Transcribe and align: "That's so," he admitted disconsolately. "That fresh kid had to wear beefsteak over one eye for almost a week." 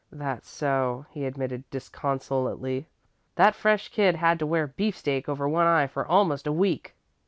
"That's 0.11 0.49
so," 0.49 1.05
he 1.11 1.25
admitted 1.27 1.69
disconsolately. 1.69 2.87
"That 3.35 3.53
fresh 3.53 3.89
kid 3.89 4.15
had 4.15 4.39
to 4.39 4.47
wear 4.47 4.65
beefsteak 4.65 5.29
over 5.29 5.47
one 5.47 5.67
eye 5.67 5.85
for 5.85 6.07
almost 6.07 6.47
a 6.47 6.51
week." 6.51 6.95